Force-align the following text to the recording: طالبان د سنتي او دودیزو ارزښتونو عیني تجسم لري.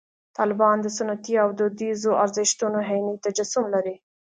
طالبان 0.37 0.77
د 0.81 0.87
سنتي 0.97 1.33
او 1.43 1.49
دودیزو 1.59 2.11
ارزښتونو 2.23 2.77
عیني 2.89 3.15
تجسم 3.25 3.63
لري. 3.73 3.95